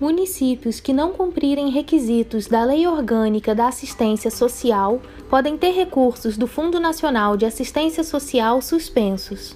[0.00, 4.98] Municípios que não cumprirem requisitos da Lei Orgânica da Assistência Social
[5.28, 9.54] podem ter recursos do Fundo Nacional de Assistência Social suspensos.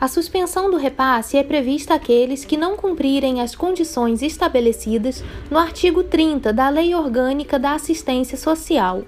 [0.00, 6.02] A suspensão do repasse é prevista àqueles que não cumprirem as condições estabelecidas no artigo
[6.02, 9.04] 30 da Lei Orgânica da Assistência Social.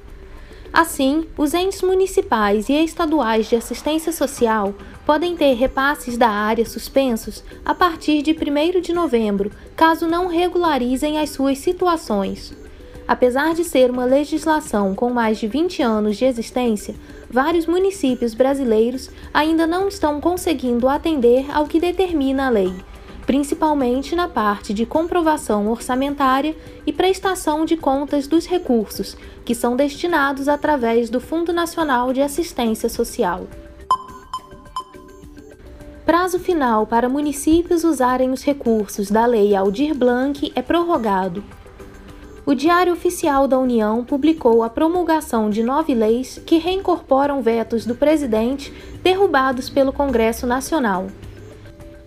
[0.72, 4.72] Assim, os entes municipais e estaduais de assistência social
[5.04, 11.18] podem ter repasses da área suspensos a partir de 1 de novembro, caso não regularizem
[11.18, 12.54] as suas situações.
[13.08, 16.94] Apesar de ser uma legislação com mais de 20 anos de existência,
[17.28, 22.72] vários municípios brasileiros ainda não estão conseguindo atender ao que determina a lei,
[23.30, 30.48] principalmente na parte de comprovação orçamentária e prestação de contas dos recursos que são destinados
[30.48, 33.46] através do Fundo Nacional de Assistência Social.
[36.04, 41.44] Prazo final para municípios usarem os recursos da Lei Aldir Blanc é prorrogado.
[42.44, 47.94] O Diário Oficial da União publicou a promulgação de nove leis que reincorporam vetos do
[47.94, 51.06] presidente derrubados pelo Congresso Nacional.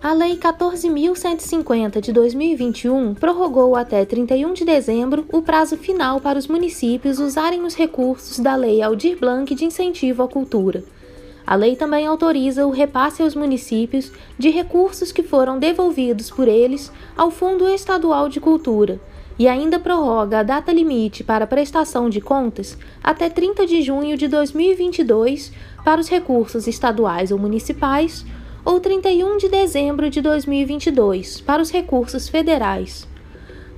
[0.04, 6.46] A Lei 14.150 de 2021 prorrogou até 31 de dezembro o prazo final para os
[6.46, 10.84] municípios usarem os recursos da Lei Aldir Blanc de Incentivo à Cultura.
[11.46, 16.92] A lei também autoriza o repasse aos municípios de recursos que foram devolvidos por eles
[17.16, 19.00] ao Fundo Estadual de Cultura
[19.38, 24.28] e ainda prorroga a data limite para prestação de contas até 30 de junho de
[24.28, 25.50] 2022
[25.82, 28.22] para os recursos estaduais ou municipais
[28.64, 33.06] ou 31 de dezembro de 2022 para os recursos federais.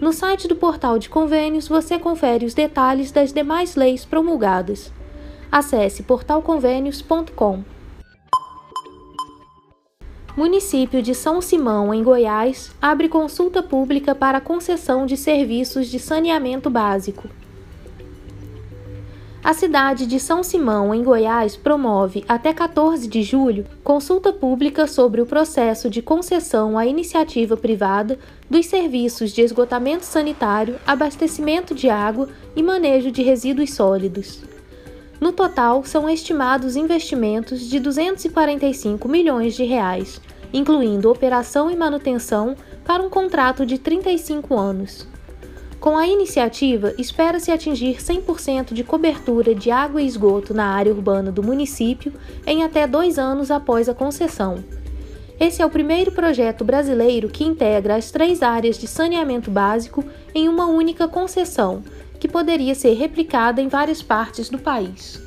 [0.00, 4.92] No site do Portal de Convênios você confere os detalhes das demais leis promulgadas.
[5.50, 7.64] Acesse portalconvênios.com.
[10.36, 16.68] Município de São Simão, em Goiás, abre consulta pública para concessão de serviços de saneamento
[16.68, 17.26] básico.
[19.46, 25.20] A cidade de São Simão, em Goiás, promove, até 14 de julho, consulta pública sobre
[25.20, 28.18] o processo de concessão à iniciativa privada
[28.50, 34.42] dos serviços de esgotamento sanitário, abastecimento de água e manejo de resíduos sólidos.
[35.20, 40.20] No total, são estimados investimentos de 245 milhões de reais,
[40.52, 45.06] incluindo operação e manutenção para um contrato de 35 anos.
[45.86, 51.30] Com a iniciativa, espera-se atingir 100% de cobertura de água e esgoto na área urbana
[51.30, 52.12] do município
[52.44, 54.64] em até dois anos após a concessão.
[55.38, 60.04] Esse é o primeiro projeto brasileiro que integra as três áreas de saneamento básico
[60.34, 61.84] em uma única concessão,
[62.18, 65.22] que poderia ser replicada em várias partes do país.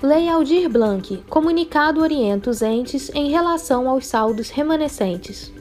[0.00, 5.53] Lei Aldir Blanc Comunicado orienta os entes em relação aos saldos remanescentes.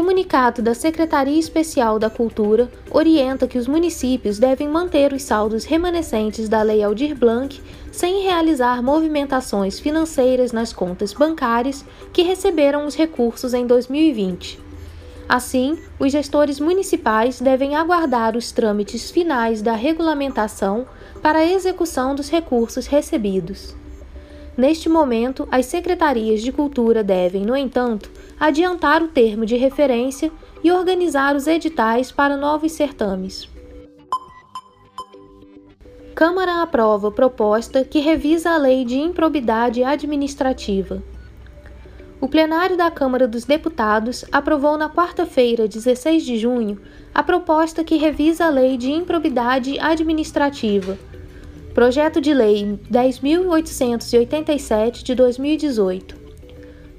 [0.00, 6.48] Comunicado da Secretaria Especial da Cultura orienta que os municípios devem manter os saldos remanescentes
[6.48, 7.60] da Lei Aldir Blanc
[7.92, 11.84] sem realizar movimentações financeiras nas contas bancárias
[12.14, 14.58] que receberam os recursos em 2020.
[15.28, 20.86] Assim, os gestores municipais devem aguardar os trâmites finais da regulamentação
[21.20, 23.76] para a execução dos recursos recebidos.
[24.56, 30.32] Neste momento, as secretarias de cultura devem, no entanto, adiantar o termo de referência
[30.64, 33.46] e organizar os editais para novos certames.
[36.14, 41.02] Câmara aprova proposta que revisa a Lei de Improbidade Administrativa.
[42.20, 46.78] O plenário da Câmara dos Deputados aprovou na quarta-feira, 16 de junho,
[47.14, 50.98] a proposta que revisa a Lei de Improbidade Administrativa,
[51.72, 56.19] projeto de Lei 10.887 de 2018.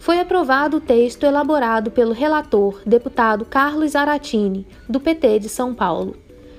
[0.02, 6.16] Foi aprovado o texto elaborado pelo relator, deputado Carlos Aratini, do PT de São Paulo.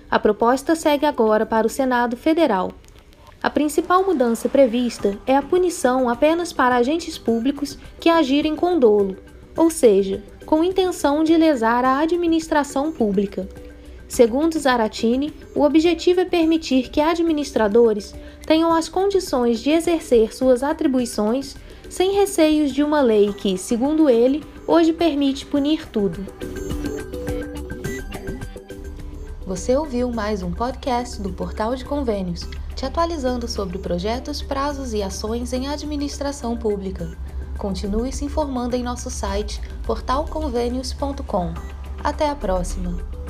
[0.08, 2.70] A proposta segue agora para o Senado Federal.
[3.42, 9.16] A principal mudança prevista é a punição apenas para agentes públicos que agirem com dolo,
[9.56, 13.48] ou seja, com intenção de lesar a administração pública.
[14.06, 18.14] Segundo Zaratini, o objetivo é permitir que administradores
[18.46, 21.56] tenham as condições de exercer suas atribuições
[21.92, 26.24] sem receios de uma lei que, segundo ele, hoje permite punir tudo.
[29.46, 35.02] Você ouviu mais um podcast do Portal de Convênios, te atualizando sobre projetos, prazos e
[35.02, 37.14] ações em administração pública.
[37.58, 41.52] Continue se informando em nosso site portalconvênios.com.
[42.02, 43.21] Até a próxima!